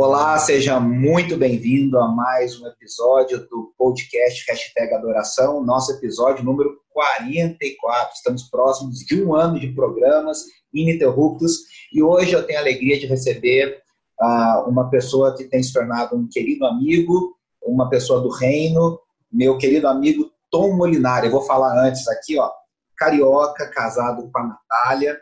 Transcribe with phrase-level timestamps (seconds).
[0.00, 6.80] Olá, seja muito bem-vindo a mais um episódio do podcast Hashtag Adoração, nosso episódio número
[6.90, 8.14] 44.
[8.14, 13.06] Estamos próximos de um ano de programas ininterruptos e hoje eu tenho a alegria de
[13.06, 13.82] receber
[14.22, 19.00] uh, uma pessoa que tem se tornado um querido amigo, uma pessoa do reino,
[19.32, 21.26] meu querido amigo Tom Molinari.
[21.26, 22.48] Eu vou falar antes aqui, ó,
[22.96, 25.18] carioca, casado com a Natália,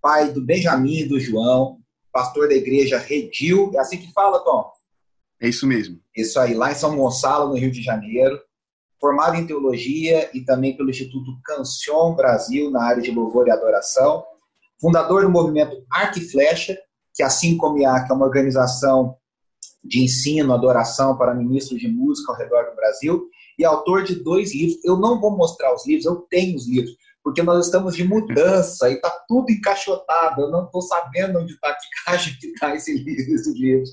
[0.00, 1.81] pai do Benjamin e do João,
[2.12, 3.72] pastor da igreja Redil.
[3.74, 4.70] É assim que fala, Tom?
[5.40, 5.98] É isso mesmo.
[6.16, 8.38] Isso aí, lá em São Gonçalo, no Rio de Janeiro.
[9.00, 14.24] Formado em teologia e também pelo Instituto Cancion Brasil, na área de louvor e adoração.
[14.80, 16.78] Fundador do movimento Arco e Flecha,
[17.12, 19.16] que assim como IAC é uma organização
[19.82, 23.28] de ensino, adoração para ministros de música ao redor do Brasil.
[23.58, 24.84] E autor de dois livros.
[24.84, 28.90] Eu não vou mostrar os livros, eu tenho os livros porque nós estamos de mudança
[28.90, 30.42] e está tudo encaixotado.
[30.42, 33.90] Eu não estou sabendo onde está, que caixa que está esse livro, esses livros.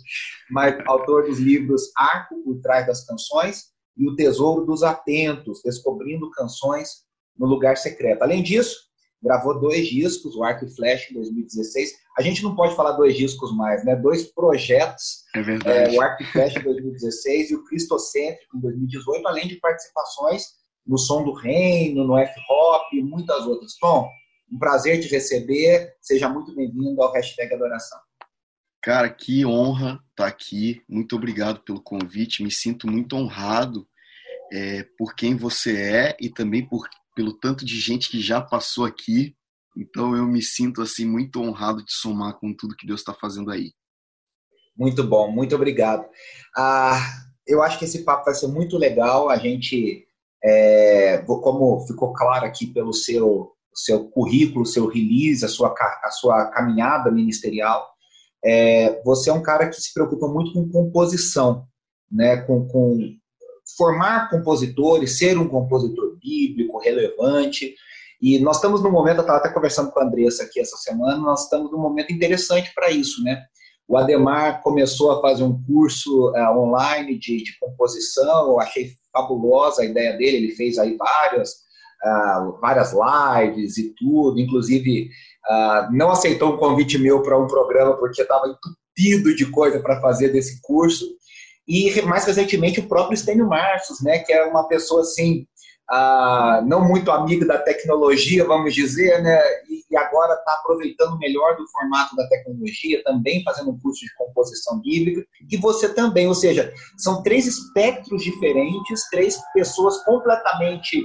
[0.49, 6.31] Mas autor dos livros Arco por Trás das Canções e O Tesouro dos Atentos, Descobrindo
[6.31, 7.03] Canções
[7.37, 8.23] no Lugar Secreto.
[8.23, 8.75] Além disso,
[9.21, 11.93] gravou dois discos, o Arco e Flash em 2016.
[12.17, 13.95] A gente não pode falar dois discos mais, né?
[13.95, 15.23] Dois projetos.
[15.35, 15.95] É verdade.
[15.95, 20.59] É, o Arco e Flash em 2016 e o Cristocêntrico em 2018, além de participações
[20.85, 23.75] no Som do Reino, no F-Hop e muitas outras.
[23.77, 24.09] Tom,
[24.51, 25.95] um prazer te receber.
[26.01, 27.99] Seja muito bem-vindo ao Hashtag Adoração.
[28.81, 30.81] Cara, que honra estar tá aqui.
[30.87, 32.43] Muito obrigado pelo convite.
[32.43, 33.87] Me sinto muito honrado
[34.51, 38.85] é, por quem você é e também por, pelo tanto de gente que já passou
[38.85, 39.35] aqui.
[39.77, 43.51] Então eu me sinto assim muito honrado de somar com tudo que Deus está fazendo
[43.51, 43.73] aí.
[44.75, 46.07] Muito bom, muito obrigado.
[46.55, 46.99] Ah,
[47.45, 49.29] eu acho que esse papo vai ser muito legal.
[49.29, 50.07] A gente
[50.43, 55.73] é, como ficou claro aqui pelo seu, seu currículo, seu release, a sua,
[56.03, 57.87] a sua caminhada ministerial,
[58.43, 61.65] é, você é um cara que se preocupa muito com composição,
[62.11, 62.97] né, com, com
[63.77, 67.75] formar compositores, ser um compositor bíblico, relevante.
[68.21, 71.17] E nós estamos num momento, eu estava até conversando com a Andressa aqui essa semana,
[71.17, 73.43] nós estamos num momento interessante para isso, né?
[73.87, 79.81] O Ademar começou a fazer um curso uh, online de, de, composição, eu achei fabulosa
[79.81, 81.51] a ideia dele, ele fez aí várias,
[82.03, 85.09] uh, várias lives e tudo, inclusive
[85.49, 90.01] uh, não aceitou um convite meu para um programa porque estava entupido de coisa para
[90.01, 91.05] fazer desse curso,
[91.67, 95.45] e mais recentemente o próprio Stênio Marços, né, que é uma pessoa assim,
[95.91, 101.57] ah, não muito amigo da tecnologia, vamos dizer, né, e, e agora está aproveitando melhor
[101.57, 106.35] do formato da tecnologia, também fazendo um curso de composição bíblica, e você também, ou
[106.35, 111.01] seja, são três espectros diferentes, três pessoas completamente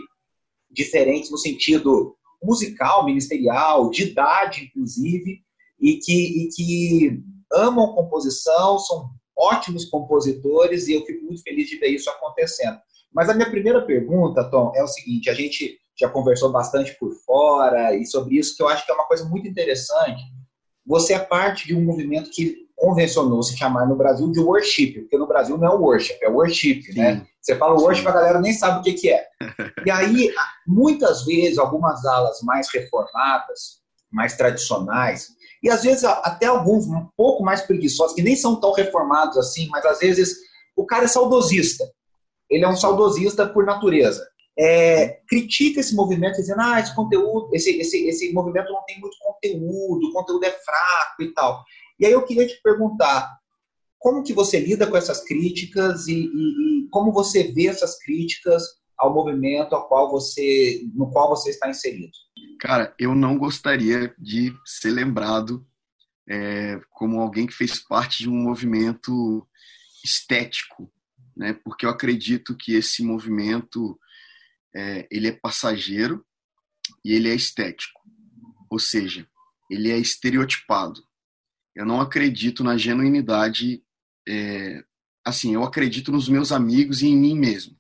[0.71, 5.41] diferentes no sentido musical, ministerial, de idade, inclusive,
[5.81, 7.23] e que, e que
[7.53, 12.79] amam composição, são ótimos compositores, e eu fico muito feliz de ver isso acontecendo.
[13.15, 17.13] Mas a minha primeira pergunta, Tom, é o seguinte: a gente já conversou bastante por
[17.25, 20.21] fora e sobre isso, que eu acho que é uma coisa muito interessante.
[20.85, 25.17] Você é parte de um movimento que convencionou se chamar no Brasil de worship, porque
[25.17, 26.99] no Brasil não é worship, é worship, Sim.
[26.99, 27.27] né?
[27.41, 28.09] Você fala worship, Sim.
[28.09, 29.25] a galera nem sabe o que, que é.
[29.87, 30.35] e aí,
[30.67, 33.81] muitas vezes, algumas alas mais reformadas,
[34.13, 35.29] mais tradicionais,
[35.63, 39.69] e às vezes até alguns um pouco mais preguiçosos, que nem são tão reformados assim,
[39.69, 40.37] mas às vezes
[40.77, 41.85] o cara é saudosista
[42.51, 44.27] ele é um saudosista por natureza.
[44.57, 49.17] É, critica esse movimento dizendo, ah, esse conteúdo, esse, esse, esse movimento não tem muito
[49.19, 51.65] conteúdo, o conteúdo é fraco e tal.
[51.99, 53.37] E aí eu queria te perguntar,
[53.99, 58.63] como que você lida com essas críticas e, e, e como você vê essas críticas
[58.97, 62.13] ao movimento ao qual você, no qual você está inserido?
[62.61, 65.67] Cara, eu não gostaria de ser lembrado
[66.29, 69.47] é, como alguém que fez parte de um movimento
[70.05, 70.91] estético,
[71.37, 71.53] né?
[71.53, 73.99] Porque eu acredito que esse movimento
[74.75, 76.25] é, ele é passageiro
[77.05, 78.01] e ele é estético,
[78.71, 79.29] ou seja,
[79.71, 81.03] ele é estereotipado.
[81.75, 83.83] Eu não acredito na genuinidade.
[84.29, 84.85] É,
[85.25, 87.77] assim, eu acredito nos meus amigos e em mim mesmo.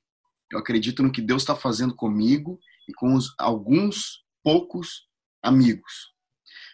[0.51, 2.59] Eu acredito no que Deus está fazendo comigo
[2.89, 5.07] e com os, alguns poucos
[5.43, 6.13] amigos.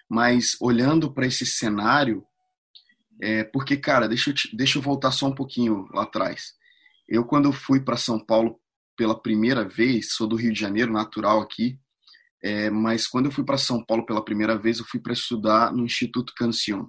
[0.09, 2.25] Mas olhando para esse cenário,
[3.23, 6.55] é, porque, cara, deixa eu, te, deixa eu voltar só um pouquinho lá atrás.
[7.11, 8.61] Eu, quando fui para São Paulo
[8.97, 11.79] pela primeira vez, sou do Rio de Janeiro, natural aqui,
[12.43, 15.73] É, mas quando eu fui para São Paulo pela primeira vez, eu fui para estudar
[15.75, 16.87] no Instituto Cancion.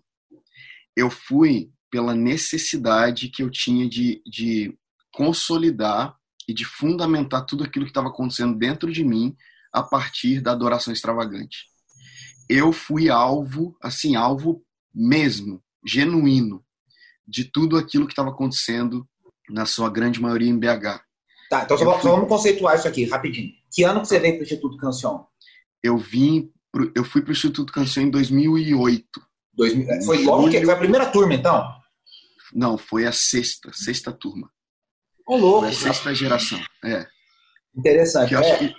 [0.96, 4.74] Eu fui pela necessidade que eu tinha de, de
[5.12, 6.16] consolidar
[6.48, 9.36] e de fundamentar tudo aquilo que estava acontecendo dentro de mim
[9.74, 11.66] a partir da adoração extravagante.
[12.48, 14.64] Eu fui alvo, assim, alvo
[14.96, 16.64] mesmo, genuíno,
[17.28, 19.06] de tudo aquilo que estava acontecendo,
[19.52, 21.02] na sua grande maioria, em BH.
[21.50, 22.02] Tá, então só, fui...
[22.02, 23.52] só, vamos conceituar isso aqui, rapidinho.
[23.72, 25.24] Que ano que você veio para o Instituto Cancion?
[25.84, 29.06] Eu vim, pro, eu fui para o Instituto Cancion em 2008.
[29.54, 31.68] 2000, foi logo que foi a primeira turma, então?
[32.54, 34.50] Não, foi a sexta, sexta turma.
[35.28, 35.62] Ô, louco.
[35.62, 37.06] Foi a sexta geração, é.
[37.76, 38.34] Interessante.
[38.34, 38.38] É.
[38.38, 38.76] Acho, que,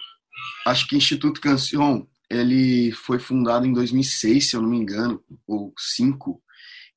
[0.67, 5.73] acho que Instituto Cancion, ele foi fundado em 2006, se eu não me engano, ou
[5.79, 6.43] 5.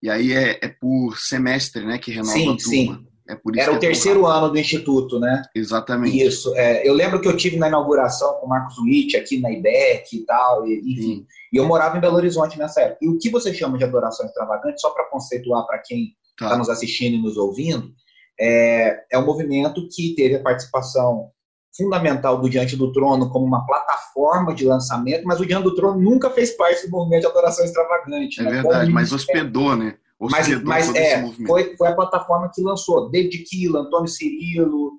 [0.01, 2.59] E aí é, é por semestre, né, que renova sim, a turma.
[2.59, 3.07] Sim.
[3.27, 5.41] É por Era o é terceiro ano do Instituto, né?
[5.55, 6.21] Exatamente.
[6.21, 6.55] Isso.
[6.55, 10.17] É, eu lembro que eu tive na inauguração com o Marcos Witt aqui na IBEC
[10.17, 11.25] e tal, e, enfim.
[11.51, 12.99] E eu morava em Belo Horizonte nessa época.
[13.01, 16.57] E o que você chama de adoração extravagante, só para conceituar para quem está tá
[16.57, 17.91] nos assistindo e nos ouvindo,
[18.39, 21.31] é, é um movimento que teve a participação
[21.75, 25.99] fundamental do Diante do Trono como uma plataforma de lançamento, mas o Diante do Trono
[25.99, 28.39] nunca fez parte do movimento de adoração extravagante.
[28.39, 28.51] É né?
[28.51, 29.97] verdade, mas hospedou, né?
[30.19, 34.93] Hospedou mas, mas é, foi, foi a plataforma que lançou David Keelan, Antônio Cirilo,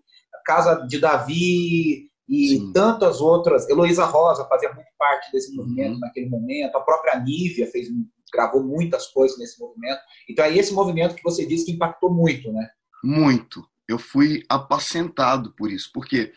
[0.44, 2.72] Casa de Davi e Sim.
[2.72, 3.68] tantas outras.
[3.68, 6.00] Heloísa Rosa fazia muito parte desse movimento uhum.
[6.00, 6.76] naquele momento.
[6.76, 7.88] A própria Nívia fez,
[8.32, 10.00] gravou muitas coisas nesse movimento.
[10.28, 12.69] Então é esse movimento que você disse que impactou muito, né?
[13.02, 13.64] Muito.
[13.88, 16.32] Eu fui apacentado por isso, porque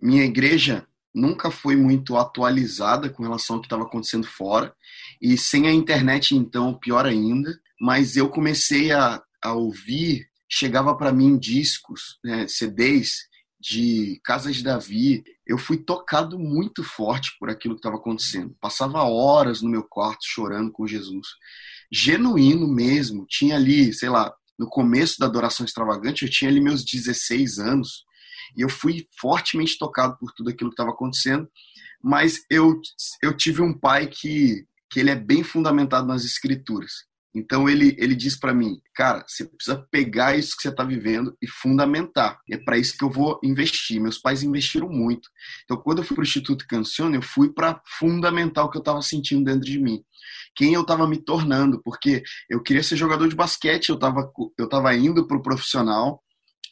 [0.00, 4.74] minha igreja nunca foi muito atualizada com relação ao que estava acontecendo fora.
[5.20, 7.58] E sem a internet, então, pior ainda.
[7.80, 13.30] Mas eu comecei a, a ouvir, chegava para mim discos, né, CDs
[13.60, 15.22] de Casa de Davi.
[15.46, 18.56] Eu fui tocado muito forte por aquilo que estava acontecendo.
[18.60, 21.26] Passava horas no meu quarto chorando com Jesus.
[21.90, 23.26] Genuíno mesmo.
[23.28, 28.04] Tinha ali, sei lá, no começo da adoração extravagante, eu tinha ali meus 16 anos
[28.56, 31.48] e eu fui fortemente tocado por tudo aquilo que estava acontecendo,
[32.02, 32.80] mas eu,
[33.22, 36.92] eu tive um pai que, que ele é bem fundamentado nas escrituras.
[37.34, 41.34] Então ele, ele diz para mim, cara, você precisa pegar isso que você está vivendo
[41.40, 42.38] e fundamentar.
[42.50, 44.00] É para isso que eu vou investir.
[44.00, 45.30] Meus pais investiram muito.
[45.64, 48.82] Então quando eu fui para o Instituto Cancione, eu fui para fundamentar o que eu
[48.82, 50.02] estava sentindo dentro de mim.
[50.54, 54.68] Quem eu estava me tornando, porque eu queria ser jogador de basquete, eu estava eu
[54.68, 56.22] tava indo para o profissional,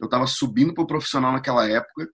[0.00, 2.08] eu estava subindo para o profissional naquela época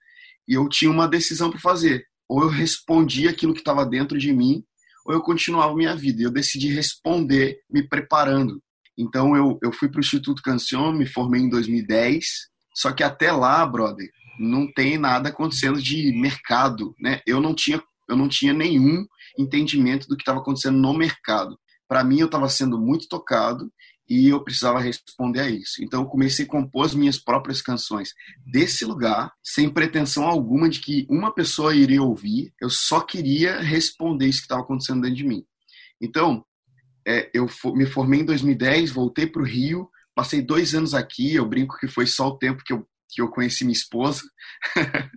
[0.48, 2.04] e eu tinha uma decisão para fazer.
[2.28, 4.62] Ou eu respondia aquilo que estava dentro de mim,
[5.04, 6.22] ou eu continuava minha vida.
[6.22, 8.60] Eu decidi responder me preparando.
[8.98, 12.24] Então eu, eu fui para o Instituto Cancion, me formei em 2010.
[12.74, 17.20] Só que até lá, brother, não tem nada acontecendo de mercado, né?
[17.26, 19.04] Eu não tinha eu não tinha nenhum
[19.36, 21.58] entendimento do que estava acontecendo no mercado.
[21.88, 23.70] Para mim, eu estava sendo muito tocado
[24.08, 25.82] e eu precisava responder a isso.
[25.82, 28.14] Então eu comecei a compor as minhas próprias canções
[28.44, 34.26] desse lugar, sem pretensão alguma de que uma pessoa iria ouvir, eu só queria responder
[34.26, 35.44] isso que estava acontecendo dentro de mim.
[36.00, 36.44] Então,
[37.06, 41.46] é, eu me formei em 2010, voltei para o Rio, passei dois anos aqui, eu
[41.46, 44.22] brinco que foi só o tempo que eu, que eu conheci minha esposa,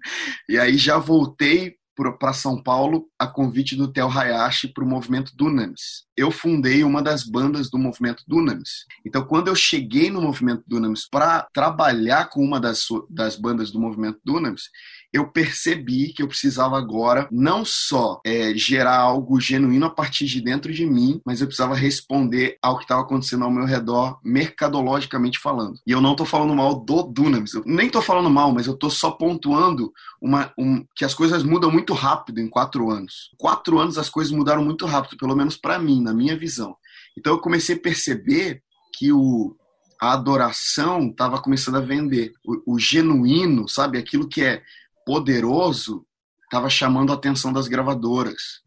[0.47, 1.78] e aí já voltei
[2.17, 6.05] para São Paulo a convite do Theo Hayashi para o movimento Dunamis.
[6.15, 8.85] Eu fundei uma das bandas do movimento Dunamis.
[9.05, 13.79] Então, quando eu cheguei no movimento Dunamis para trabalhar com uma das, das bandas do
[13.79, 14.63] movimento Dunamis,
[15.11, 20.41] eu percebi que eu precisava agora não só é, gerar algo genuíno a partir de
[20.41, 25.39] dentro de mim, mas eu precisava responder ao que estava acontecendo ao meu redor, mercadologicamente
[25.39, 25.79] falando.
[25.85, 28.73] E eu não estou falando mal do Dunamis, eu nem estou falando mal, mas eu
[28.73, 33.31] estou só pontuando uma, um, que as coisas mudam muito rápido em quatro anos.
[33.37, 36.75] Quatro anos as coisas mudaram muito rápido, pelo menos para mim, na minha visão.
[37.17, 38.61] Então eu comecei a perceber
[38.97, 39.55] que o,
[40.01, 42.33] a adoração estava começando a vender.
[42.45, 43.97] O, o, genuíno, sabe?
[43.97, 44.61] Aquilo que é
[45.09, 46.05] poderoso
[46.43, 48.61] estava chamando a atenção das gravadoras.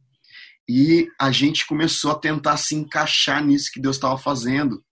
[0.68, 4.82] E a gente começou a tentar se encaixar nisso que Deus estava fazendo.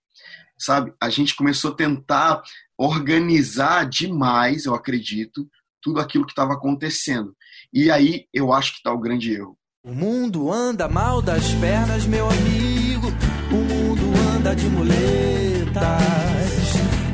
[0.57, 0.93] Sabe?
[1.01, 2.41] A gente começou a tentar
[2.77, 5.45] organizar demais, eu acredito,
[5.81, 7.35] tudo aquilo que estava acontecendo.
[7.73, 9.57] E aí eu acho que está o grande erro.
[9.83, 13.07] O mundo anda mal das pernas, meu amigo.
[13.51, 14.03] O mundo
[14.37, 15.01] anda de muletas.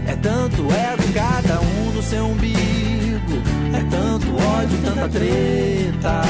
[0.08, 2.87] É tanto ego, cada um no seu umbigo.
[4.58, 6.22] Ódio, tanta treta.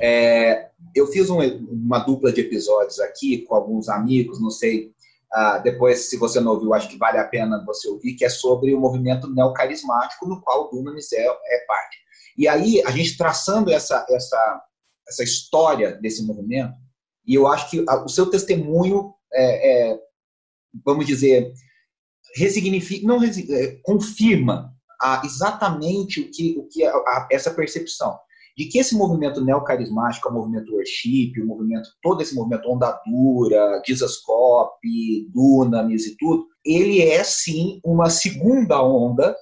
[0.00, 4.94] É, eu fiz um, uma dupla de episódios aqui com alguns amigos, não sei.
[5.30, 8.30] Uh, depois, se você não ouviu, acho que vale a pena você ouvir, que é
[8.30, 11.98] sobre o movimento neocarismático, no qual o Dunamis é, é parte.
[12.38, 14.62] E aí, a gente traçando essa, essa,
[15.06, 16.72] essa história desse movimento,
[17.26, 19.98] e eu acho que o seu testemunho, é, é,
[20.82, 21.52] vamos dizer,
[22.36, 24.73] resignifica, não é, confirma
[25.04, 28.18] a, exatamente o que, o que é a, essa percepção
[28.56, 33.82] de que esse movimento neocarismático, o movimento worship, o movimento, todo esse movimento onda dura,
[33.84, 39.36] Disascope, Dunamis e tudo, ele é sim uma segunda onda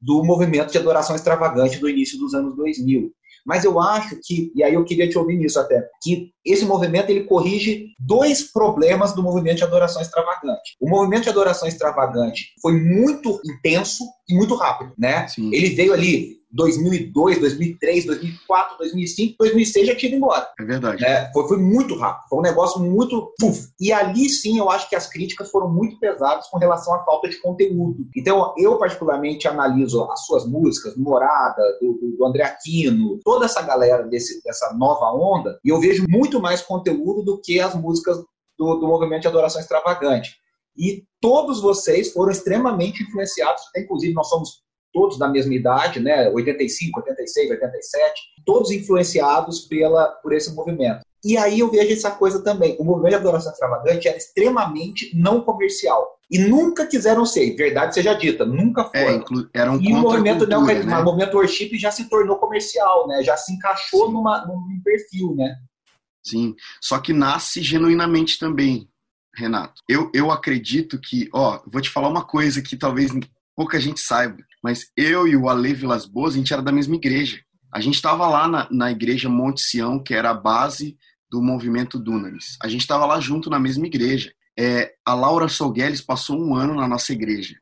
[0.00, 3.12] do movimento de adoração extravagante do início dos anos 2000.
[3.44, 7.10] Mas eu acho que, e aí eu queria te ouvir nisso até, que esse movimento
[7.10, 10.76] ele corrige dois problemas do movimento de adoração extravagante.
[10.80, 15.26] O movimento de adoração extravagante foi muito intenso e muito rápido, né?
[15.28, 15.50] Sim.
[15.54, 20.48] Ele veio ali 2002, 2003, 2004, 2005, 2006 já tinha ido embora.
[20.58, 21.04] É verdade.
[21.04, 23.32] É, foi, foi muito rápido, foi um negócio muito.
[23.38, 23.68] Puf.
[23.80, 27.28] E ali sim eu acho que as críticas foram muito pesadas com relação à falta
[27.28, 28.06] de conteúdo.
[28.16, 34.04] Então eu, particularmente, analiso as suas músicas, Morada, do, do André Aquino, toda essa galera
[34.04, 38.18] desse, dessa nova onda, e eu vejo muito mais conteúdo do que as músicas
[38.56, 40.36] do, do movimento de adoração extravagante.
[40.76, 44.63] E todos vocês foram extremamente influenciados, inclusive nós somos
[44.94, 51.00] todos da mesma idade, né, 85, 86, 87, todos influenciados pela, por esse movimento.
[51.24, 52.76] E aí eu vejo essa coisa também.
[52.78, 56.14] O movimento de adoração extravagante era extremamente não comercial.
[56.30, 59.24] E nunca quiseram ser, verdade seja dita, nunca foram.
[59.54, 60.80] É, era um e o movimento não, né?
[60.80, 63.22] o movimento worship já se tornou comercial, né?
[63.22, 65.54] Já se encaixou numa, num perfil, né?
[66.22, 68.88] Sim, só que nasce genuinamente também,
[69.34, 69.82] Renato.
[69.88, 73.10] Eu, eu acredito que, ó, vou te falar uma coisa que talvez
[73.54, 76.96] pouca gente saiba, mas eu e o Ale Vilas Boas, a gente era da mesma
[76.96, 77.40] igreja.
[77.72, 80.96] A gente estava lá na, na igreja Monte Sião, que era a base
[81.30, 82.56] do movimento Dunamis.
[82.62, 84.32] A gente estava lá junto na mesma igreja.
[84.56, 87.56] É, a Laura Solgueles passou um ano na nossa igreja.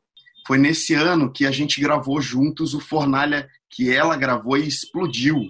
[0.45, 5.41] Foi nesse ano que a gente gravou juntos o Fornalha, que ela gravou e explodiu.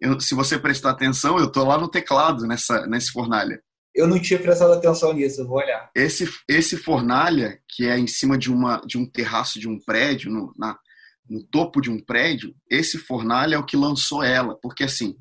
[0.00, 3.60] Eu, se você prestar atenção, eu tô lá no teclado nessa, nesse Fornalha.
[3.96, 5.90] Eu não tinha prestado atenção nisso, eu vou olhar.
[5.94, 10.30] Esse, esse fornalha, que é em cima de, uma, de um terraço de um prédio,
[10.30, 10.78] no, na,
[11.28, 14.54] no topo de um prédio, esse fornalha é o que lançou ela.
[14.60, 15.16] Porque, assim,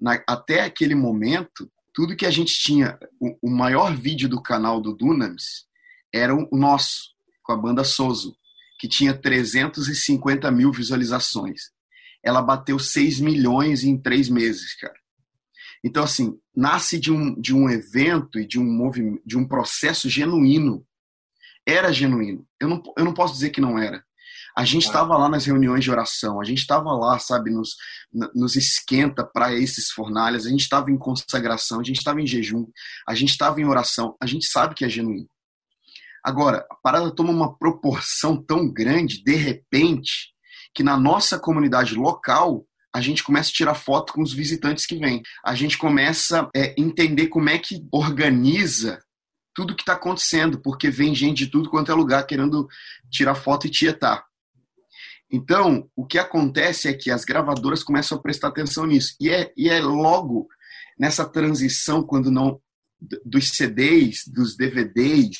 [0.00, 4.80] na, até aquele momento, tudo que a gente tinha, o, o maior vídeo do canal
[4.80, 5.66] do Dunamis
[6.10, 7.10] era o nosso,
[7.42, 8.34] com a banda Sozo,
[8.80, 11.74] que tinha 350 mil visualizações.
[12.24, 15.03] Ela bateu 6 milhões em três meses, cara.
[15.84, 20.08] Então, assim, nasce de um, de um evento e de um movimento, de um processo
[20.08, 20.82] genuíno.
[21.66, 22.46] Era genuíno.
[22.58, 24.02] Eu não, eu não posso dizer que não era.
[24.56, 27.74] A gente estava lá nas reuniões de oração, a gente estava lá, sabe, nos,
[28.34, 32.66] nos esquenta para esses fornalhas, a gente estava em consagração, a gente estava em jejum,
[33.06, 35.28] a gente estava em oração, a gente sabe que é genuíno.
[36.22, 40.32] Agora, a parada toma uma proporção tão grande, de repente,
[40.72, 42.64] que na nossa comunidade local
[42.94, 45.20] a gente começa a tirar foto com os visitantes que vêm.
[45.44, 49.02] A gente começa a é, entender como é que organiza
[49.52, 52.68] tudo que está acontecendo, porque vem gente de tudo quanto é lugar querendo
[53.10, 54.24] tirar foto e tietar.
[55.28, 59.16] Então, o que acontece é que as gravadoras começam a prestar atenção nisso.
[59.20, 60.46] E é, e é logo
[60.96, 62.60] nessa transição, quando não
[63.24, 65.36] dos CDs, dos DVDs,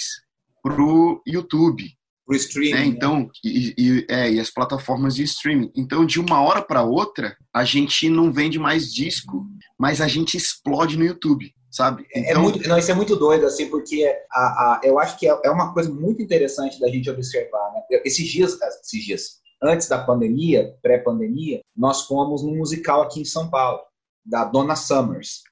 [0.61, 2.73] para o YouTube para o streaming.
[2.73, 2.85] Né?
[2.87, 5.71] Então, e, e, é, e as plataformas de streaming.
[5.77, 9.47] Então, de uma hora para outra, a gente não vende mais disco,
[9.79, 11.53] mas a gente explode no YouTube.
[11.71, 12.07] Sabe?
[12.15, 12.41] É, é então...
[12.41, 15.37] É muito, não, isso é muito doido, assim, porque a, a, eu acho que é,
[15.45, 17.73] é uma coisa muito interessante da gente observar.
[17.73, 18.01] Né?
[18.05, 19.23] Esses dias, esses dias,
[19.61, 23.81] antes da pandemia, pré-pandemia, nós fomos num musical aqui em São Paulo,
[24.25, 25.43] da Donna Summers.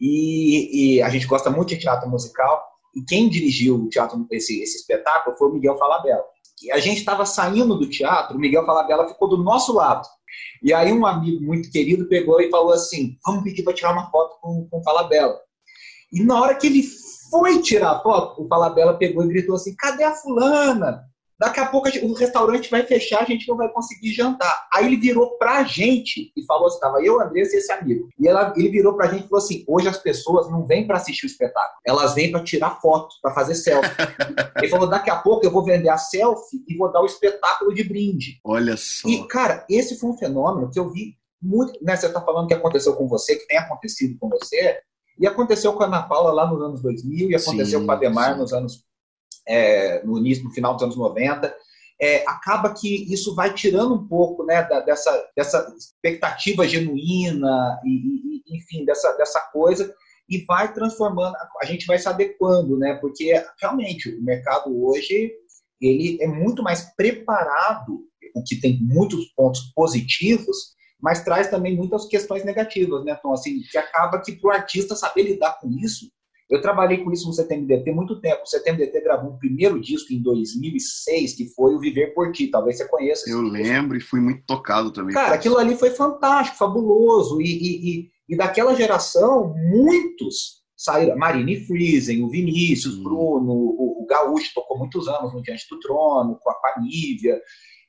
[0.00, 4.60] E, e, a gente gosta muito de teatro musical, e quem dirigiu o teatro, esse,
[4.62, 6.24] esse espetáculo foi o Miguel Falabella.
[6.62, 10.06] E a gente estava saindo do teatro, o Miguel Falabella ficou do nosso lado.
[10.62, 14.10] E aí um amigo muito querido pegou e falou assim, vamos pedir para tirar uma
[14.10, 15.38] foto com, com o Falabella.
[16.12, 16.82] E na hora que ele
[17.30, 21.07] foi tirar a foto, o Falabella pegou e gritou assim, cadê a fulana?
[21.38, 24.66] Daqui a pouco o restaurante vai fechar, a gente não vai conseguir jantar.
[24.74, 28.08] Aí ele virou pra gente e falou assim: tava eu, Andressa e esse amigo.
[28.18, 30.96] E ela, ele virou pra gente e falou assim: hoje as pessoas não vêm para
[30.96, 33.88] assistir o espetáculo, elas vêm para tirar foto, para fazer selfie.
[34.58, 37.72] ele falou: daqui a pouco eu vou vender a selfie e vou dar o espetáculo
[37.72, 38.40] de brinde.
[38.44, 39.08] Olha só.
[39.08, 41.78] E, cara, esse foi um fenômeno que eu vi muito.
[41.80, 44.80] Né, você tá falando que aconteceu com você, que tem acontecido com você.
[45.20, 47.96] E aconteceu com a Ana Paula lá nos anos 2000, e aconteceu sim, com a
[47.96, 48.40] Demar sim.
[48.40, 48.87] nos anos
[49.48, 51.54] é, no início, no final dos anos 90,
[52.00, 58.42] é, acaba que isso vai tirando um pouco né, da, dessa, dessa expectativa genuína e,
[58.50, 59.92] e, enfim, dessa, dessa coisa
[60.28, 62.98] e vai transformando, a gente vai se adequando, né?
[63.00, 65.32] Porque realmente o mercado hoje
[65.80, 72.06] ele é muito mais preparado, o que tem muitos pontos positivos mas traz também muitas
[72.06, 73.32] questões negativas, né, Tom?
[73.32, 76.10] Assim, que acaba que para o artista saber lidar com isso,
[76.48, 78.42] eu trabalhei com isso no CTMDT muito tempo.
[78.42, 82.48] O CTMDT gravou um primeiro disco em 2006, que foi o Viver por Ti.
[82.48, 83.28] Talvez você conheça.
[83.28, 85.14] Eu lembro e fui muito tocado também.
[85.14, 87.40] Cara, aquilo ali foi fantástico, fabuloso.
[87.40, 91.18] E, e, e, e daquela geração, muitos saíram.
[91.18, 93.02] Marine Friesen, o Vinícius, Sim.
[93.02, 97.38] Bruno, o, o Gaúcho tocou muitos anos no Diante do Trono, com a Panívia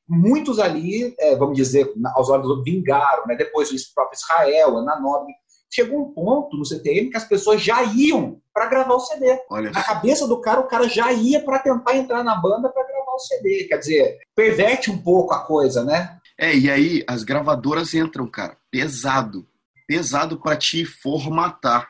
[0.09, 3.35] muitos ali, é, vamos dizer, aos olhos do vingaram, né?
[3.35, 5.31] depois o próprio Israel, Ana Nobre,
[5.69, 9.39] chegou um ponto no CTM que as pessoas já iam para gravar o CD.
[9.49, 12.85] Olha na cabeça do cara, o cara já ia para tentar entrar na banda para
[12.87, 13.65] gravar o CD.
[13.65, 16.17] Quer dizer, perverte um pouco a coisa, né?
[16.37, 19.45] É, e aí as gravadoras entram, cara, pesado.
[19.87, 21.89] Pesado para te formatar.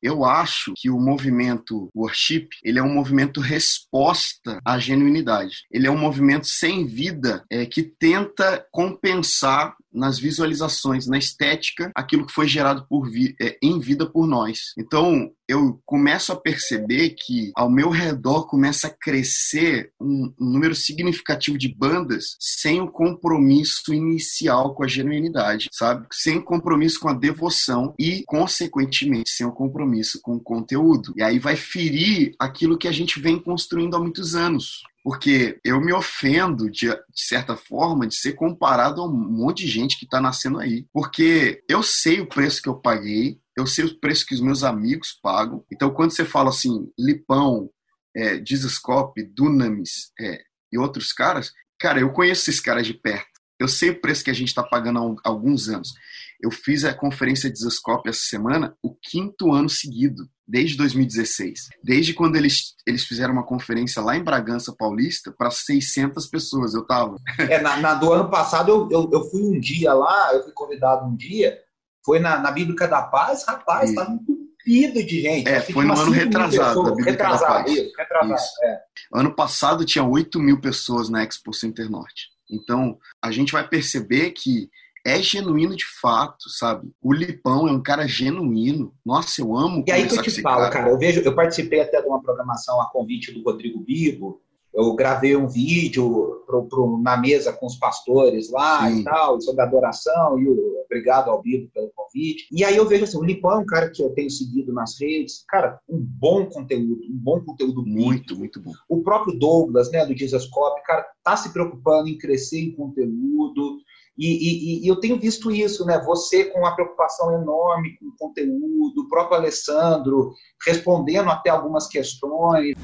[0.00, 5.64] Eu acho que o movimento worship, ele é um movimento resposta à genuinidade.
[5.70, 12.26] Ele é um movimento sem vida é, que tenta compensar nas visualizações, na estética, aquilo
[12.26, 14.72] que foi gerado por vi é, em vida por nós.
[14.78, 20.74] Então, eu começo a perceber que ao meu redor começa a crescer um, um número
[20.74, 26.06] significativo de bandas sem o compromisso inicial com a genuinidade, sabe?
[26.12, 31.14] Sem compromisso com a devoção e, consequentemente, sem o compromisso com o conteúdo.
[31.16, 35.80] E aí vai ferir aquilo que a gente vem construindo há muitos anos porque eu
[35.80, 40.04] me ofendo, de, de, certa forma, de ser comparado a um monte de gente que
[40.04, 40.86] está nascendo aí.
[40.92, 44.62] Porque eu sei o preço que eu paguei, eu sei o preço que os meus
[44.62, 45.64] amigos pagam.
[45.72, 47.70] Então, quando você fala assim, Lipão,
[48.14, 53.40] é, Dizascope, Dunamis é, e outros caras, cara, eu conheço esses caras de perto.
[53.58, 55.94] Eu sei o preço que a gente está pagando há alguns anos.
[56.40, 61.68] Eu fiz a conferência de Zascope essa semana, o quinto ano seguido, desde 2016.
[61.82, 66.86] Desde quando eles, eles fizeram uma conferência lá em Bragança Paulista para 600 pessoas, eu
[66.86, 67.16] tava.
[67.38, 70.52] É, na, na, do ano passado eu, eu, eu, fui um dia lá, eu fui
[70.52, 71.58] convidado um dia,
[72.04, 75.48] foi na, na Bíblica da Paz, rapaz, estava entupido de gente.
[75.48, 76.94] É, foi no ano retrasado.
[76.94, 78.34] retrasado, isso, retrasado.
[78.34, 78.64] Isso.
[78.64, 78.80] É.
[79.12, 82.28] Ano passado tinha 8 mil pessoas na Expo Center Norte.
[82.50, 84.70] Então, a gente vai perceber que
[85.06, 86.90] é genuíno de fato, sabe?
[87.02, 88.92] O Lipão é um cara genuíno.
[89.04, 90.70] Nossa, eu amo E aí que eu te falo, cara.
[90.70, 90.90] cara.
[90.90, 94.40] eu vejo, eu participei até de uma programação a convite do Rodrigo Bibo.
[94.74, 99.00] Eu gravei um vídeo pro, pro, na mesa com os pastores lá Sim.
[99.00, 102.46] e tal, sobre adoração, e o, obrigado ao Bibo pelo convite.
[102.50, 104.98] E aí eu vejo assim, o Lipão é um cara que eu tenho seguido nas
[105.00, 108.72] redes, cara, um bom conteúdo, um bom conteúdo muito, muito bom.
[108.88, 113.78] O próprio Douglas, né, do Dizascope, cara, tá se preocupando em crescer em conteúdo,
[114.18, 116.02] e, e, e, eu tenho visto isso, né?
[116.04, 120.32] Você com uma preocupação enorme com o conteúdo, o próprio Alessandro
[120.66, 122.74] respondendo até algumas questões.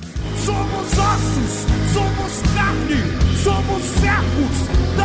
[0.44, 5.04] Somos ossos, somos carne, somos servos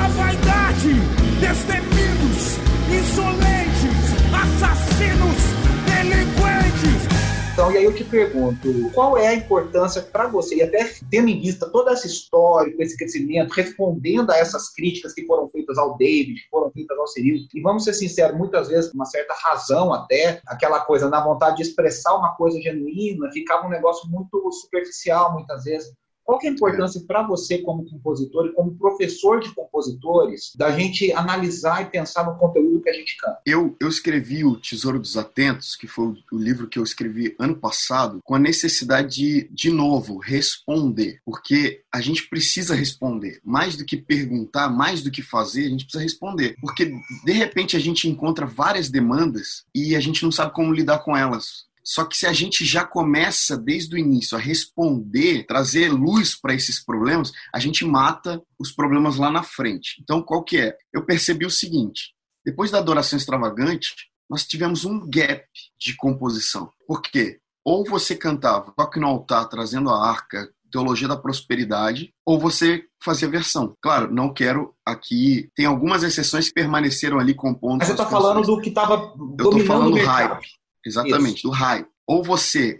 [7.79, 11.69] aí eu te pergunto, qual é a importância para você, e até tendo em vista
[11.69, 16.49] toda essa história, esse crescimento, respondendo a essas críticas que foram feitas ao David, que
[16.49, 20.41] foram feitas ao Cirilo, e vamos ser sinceros, muitas vezes, com uma certa razão até,
[20.45, 25.63] aquela coisa, na vontade de expressar uma coisa genuína, ficava um negócio muito superficial, muitas
[25.63, 25.91] vezes.
[26.29, 31.11] Qual é a importância para você como compositor e como professor de compositores da gente
[31.13, 33.39] analisar e pensar no conteúdo que a gente canta?
[33.47, 37.55] Eu, eu escrevi o Tesouro dos Atentos, que foi o livro que eu escrevi ano
[37.55, 43.41] passado, com a necessidade de, de novo, responder, porque a gente precisa responder.
[43.43, 46.55] Mais do que perguntar, mais do que fazer, a gente precisa responder.
[46.61, 46.93] Porque,
[47.25, 51.17] de repente, a gente encontra várias demandas e a gente não sabe como lidar com
[51.17, 51.68] elas.
[51.89, 56.53] Só que se a gente já começa desde o início a responder, trazer luz para
[56.53, 59.99] esses problemas, a gente mata os problemas lá na frente.
[59.99, 60.77] Então, qual que é?
[60.93, 62.13] Eu percebi o seguinte:
[62.45, 63.95] depois da adoração extravagante,
[64.29, 65.43] nós tivemos um gap
[65.79, 66.71] de composição.
[66.87, 67.39] Por quê?
[67.65, 73.27] Ou você cantava Toque no Altar trazendo a arca, Teologia da Prosperidade, ou você fazia
[73.27, 73.75] versão.
[73.81, 75.49] Claro, não quero aqui.
[75.55, 77.79] Tem algumas exceções que permaneceram ali compondo.
[77.79, 80.58] Mas você está falando do que estava dominando Eu estou falando do hype.
[80.89, 81.47] Exatamente, Isso.
[81.47, 81.87] do hype.
[82.07, 82.79] Ou você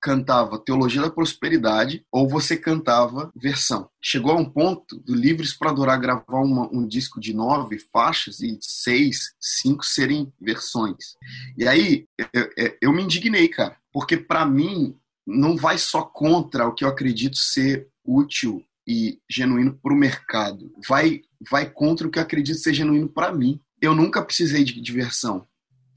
[0.00, 3.88] cantava Teologia da Prosperidade ou você cantava versão.
[4.02, 8.40] Chegou a um ponto do Livres para Adorar gravar uma, um disco de nove faixas
[8.40, 11.16] e seis, cinco serem versões.
[11.56, 16.74] E aí eu, eu me indignei, cara, porque para mim não vai só contra o
[16.74, 22.18] que eu acredito ser útil e genuíno para o mercado, vai vai contra o que
[22.18, 23.60] eu acredito ser genuíno para mim.
[23.80, 25.46] Eu nunca precisei de diversão.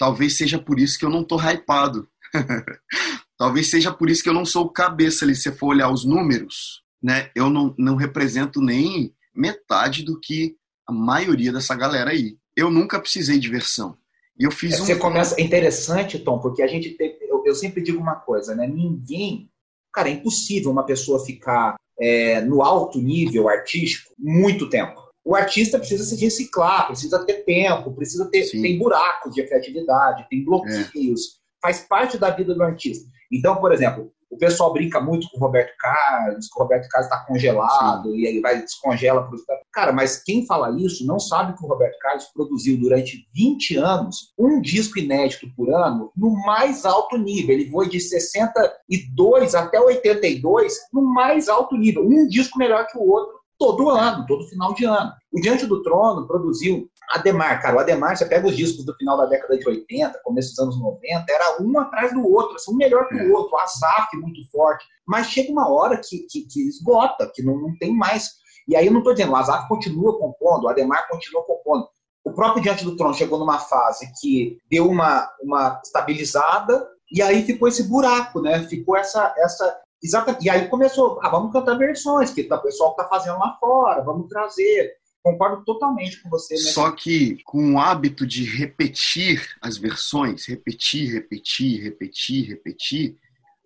[0.02, 2.10] Talvez seja por isso que eu não tô hypado.
[3.38, 5.36] Talvez seja por isso que eu não sou cabeça ali.
[5.36, 7.30] Se você for olhar os números, né?
[7.36, 10.56] Eu não, não represento nem metade do que
[10.88, 12.36] a maioria dessa galera aí.
[12.58, 13.96] eu nunca precisei de versão.
[14.40, 14.86] E eu fiz é, um...
[14.88, 15.40] Você começa.
[15.40, 16.98] É interessante, Tom, porque a gente.
[17.22, 18.66] Eu, eu, sempre digo uma coisa, né?
[18.66, 19.52] Ninguém.
[19.94, 25.00] Cara, é impossível uma pessoa ficar é, no alto nível artístico muito tempo.
[25.24, 28.44] O artista precisa se reciclar, precisa ter tempo, precisa ter.
[28.44, 28.62] Sim.
[28.62, 31.22] Tem buracos de criatividade, tem bloqueios.
[31.22, 31.42] É.
[31.62, 33.08] Faz parte da vida do artista.
[33.32, 37.12] Então, por exemplo, o pessoal brinca muito com o Roberto Carlos, que o Roberto Carlos
[37.12, 38.18] está congelado Sim.
[38.18, 41.98] e aí vai descongela para Cara, mas quem fala isso não sabe que o Roberto
[42.00, 47.56] Carlos produziu durante 20 anos um disco inédito por ano no mais alto nível.
[47.56, 52.06] Ele foi de 62 até 82 no mais alto nível.
[52.06, 55.14] Um disco melhor que o outro todo ano, todo final de ano.
[55.32, 59.16] O Diante do Trono produziu Ademar, cara, o Ademar, você pega os discos do final
[59.18, 62.76] da década de 80, começo dos anos 90, era um atrás do outro, assim, um
[62.78, 63.28] melhor que o é.
[63.28, 67.56] outro, o Azaf muito forte, mas chega uma hora que, que, que esgota, que não,
[67.56, 68.32] não tem mais.
[68.68, 71.88] E aí eu não estou dizendo, o Azaf continua compondo, o Ademar continua compondo.
[72.26, 77.44] O próprio Diante do Trono chegou numa fase que deu uma, uma estabilizada, e aí
[77.44, 78.64] ficou esse buraco, né?
[78.64, 80.46] Ficou essa, essa Exatamente.
[80.46, 84.28] E aí começou, ah, vamos cantar versões, que o pessoal está fazendo lá fora, vamos
[84.28, 84.96] trazer.
[85.24, 86.56] Concordo totalmente com você.
[86.56, 86.62] Né?
[86.62, 93.18] Só que com o hábito de repetir as versões, repetir, repetir, repetir, repetir,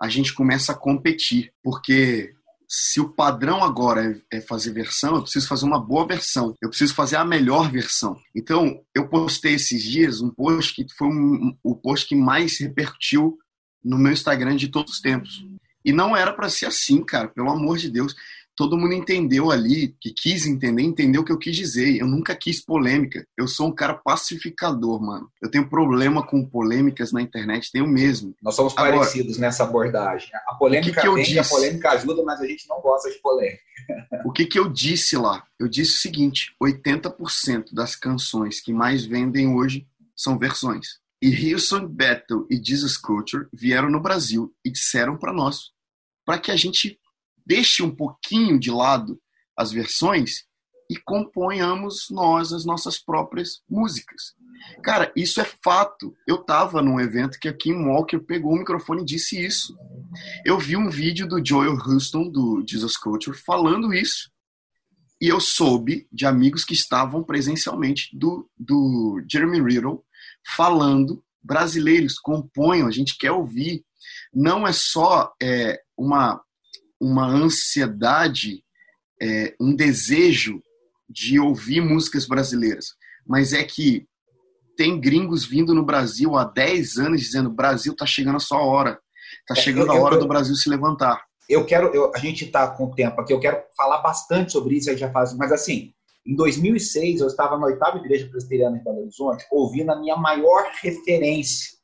[0.01, 1.53] a gente começa a competir.
[1.63, 2.33] Porque
[2.67, 6.53] se o padrão agora é, é fazer versão, eu preciso fazer uma boa versão.
[6.61, 8.19] Eu preciso fazer a melhor versão.
[8.35, 13.37] Então, eu postei esses dias um post que foi um, o post que mais repercutiu
[13.81, 15.45] no meu Instagram de todos os tempos.
[15.85, 18.15] E não era para ser assim, cara, pelo amor de Deus
[18.55, 21.97] todo mundo entendeu ali, que quis entender, entendeu o que eu quis dizer.
[21.97, 23.27] Eu nunca quis polêmica.
[23.37, 25.29] Eu sou um cara pacificador, mano.
[25.41, 28.33] Eu tenho problema com polêmicas na internet, tenho mesmo.
[28.41, 30.29] Nós somos Agora, parecidos nessa abordagem.
[30.47, 33.61] A polêmica que que vem, a polêmica ajuda, mas a gente não gosta de polêmica.
[34.23, 35.43] o que, que eu disse lá?
[35.59, 41.03] Eu disse o seguinte: 80% das canções que mais vendem hoje são versões.
[41.21, 45.71] E Hillsong Battle e Jesus Culture vieram no Brasil e disseram para nós,
[46.25, 46.99] para que a gente
[47.45, 49.21] deixe um pouquinho de lado
[49.55, 50.43] as versões
[50.89, 54.33] e componhamos nós as nossas próprias músicas.
[54.83, 56.15] Cara, isso é fato.
[56.27, 59.77] Eu tava num evento que a Kim Walker pegou o microfone e disse isso.
[60.43, 64.31] Eu vi um vídeo do Joel Houston, do Jesus Culture, falando isso.
[65.21, 70.03] E eu soube de amigos que estavam presencialmente do, do Jeremy Riddle
[70.55, 73.85] falando brasileiros, componham, a gente quer ouvir.
[74.33, 76.41] Não é só é, uma
[76.99, 78.63] uma ansiedade,
[79.21, 80.61] é, um desejo
[81.09, 82.87] de ouvir músicas brasileiras,
[83.25, 84.07] mas é que
[84.75, 88.99] tem gringos vindo no Brasil há 10 anos dizendo: Brasil tá chegando a sua hora,
[89.47, 91.23] tá é, chegando a hora do Brasil se levantar.
[91.47, 94.77] Eu quero, eu, a gente tá com o tempo aqui, eu quero falar bastante sobre
[94.77, 95.93] isso, aí já faz, mas assim,
[96.25, 100.71] em 2006 eu estava na oitava igreja presbiteriana em Belo Horizonte, ouvindo a minha maior
[100.81, 101.77] referência,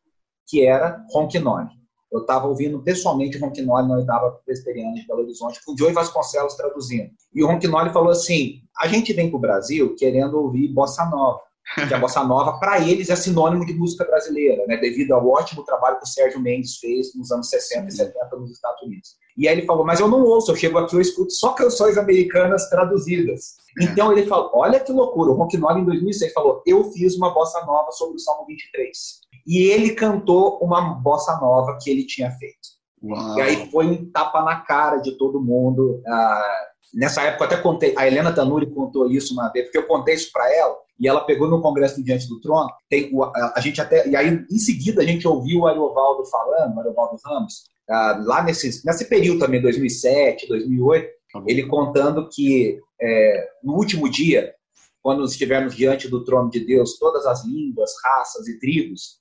[0.47, 1.80] que era Ronquinone.
[2.11, 5.93] Eu estava ouvindo pessoalmente o Ronquinoli na oitava presbiteriana de Belo Horizonte, com o Joey
[5.93, 7.09] Vasconcelos traduzindo.
[7.33, 11.39] E o Ronquinoli falou assim: a gente vem para o Brasil querendo ouvir bossa nova.
[11.87, 14.75] Que a bossa nova, para eles, é sinônimo de música brasileira, né?
[14.77, 18.51] devido ao ótimo trabalho que o Sérgio Mendes fez nos anos 60 e 70 nos
[18.51, 19.15] Estados Unidos.
[19.37, 21.97] E aí ele falou: Mas eu não ouço, eu chego aqui, eu escuto só canções
[21.97, 23.55] americanas traduzidas.
[23.79, 23.85] É.
[23.85, 27.63] Então ele falou: Olha que loucura, o Ronquinoli em 2006 falou: Eu fiz uma bossa
[27.65, 32.81] nova sobre o Salmo 23 e ele cantou uma bossa nova que ele tinha feito.
[33.03, 33.37] Uau.
[33.37, 36.01] E aí foi um tapa na cara de todo mundo.
[36.05, 39.87] Ah, nessa época eu até contei, a Helena Tanuri contou isso uma vez, porque eu
[39.87, 43.53] contei isso para ela, e ela pegou no Congresso do Diante do Trono, tem, a,
[43.55, 47.17] a, gente até, e aí em seguida a gente ouviu o Ariovaldo falando, o Ariovaldo
[47.25, 53.73] Ramos, ah, lá nesse, nesse período também, 2007, 2008, tá ele contando que é, no
[53.73, 54.53] último dia,
[55.01, 59.20] quando estivermos diante do trono de Deus, todas as línguas, raças e tribos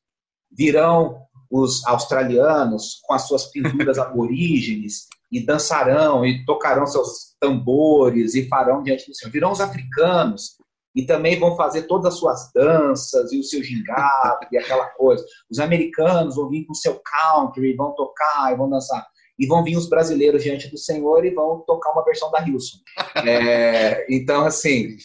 [0.50, 8.48] virão os australianos com as suas pinturas aborígenes e dançarão e tocarão seus tambores e
[8.48, 9.32] farão diante do Senhor.
[9.32, 10.58] Virão os africanos
[10.94, 15.24] e também vão fazer todas as suas danças e o seu gingado e aquela coisa.
[15.50, 19.06] Os americanos vão vir com o seu country, vão tocar e vão dançar.
[19.38, 22.76] E vão vir os brasileiros diante do Senhor e vão tocar uma versão da Hilson.
[23.24, 24.96] É, então, assim,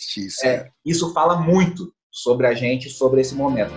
[0.43, 3.73] é, isso fala muito sobre a gente, sobre esse momento.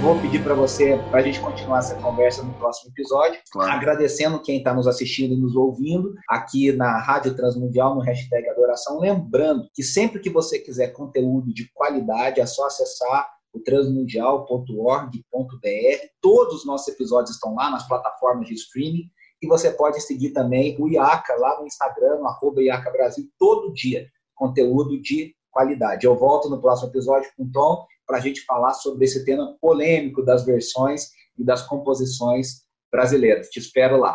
[0.00, 3.72] Vou pedir para você, para a gente continuar essa conversa no próximo episódio, claro.
[3.72, 8.98] agradecendo quem está nos assistindo e nos ouvindo aqui na Rádio Transmundial, no hashtag Adoração.
[8.98, 16.06] Lembrando que sempre que você quiser conteúdo de qualidade, é só acessar o transmundial.org.br.
[16.22, 19.10] Todos os nossos episódios estão lá nas plataformas de streaming
[19.42, 23.72] e você pode seguir também o IACA lá no Instagram, no arroba IACA Brasil, todo
[23.74, 26.06] dia, conteúdo de qualidade.
[26.06, 29.56] Eu volto no próximo episódio com o Tom para a gente falar sobre esse tema
[29.60, 33.48] polêmico das versões e das composições brasileiras.
[33.48, 34.14] Te espero lá.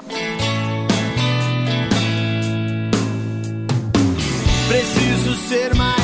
[4.68, 5.95] Preciso ser mais